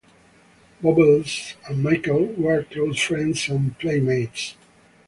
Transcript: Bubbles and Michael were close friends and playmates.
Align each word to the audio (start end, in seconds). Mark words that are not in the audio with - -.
Bubbles 0.81 1.53
and 1.69 1.83
Michael 1.83 2.25
were 2.35 2.63
close 2.63 2.99
friends 2.99 3.47
and 3.49 3.77
playmates. 3.77 4.55